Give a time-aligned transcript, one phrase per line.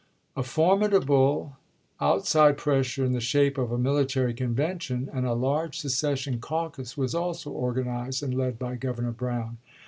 [0.35, 1.57] A for midable
[1.99, 7.13] outside pressure in the shape of a military convention, and a large secession caucus was
[7.13, 9.59] also organized and led by Governor Brown.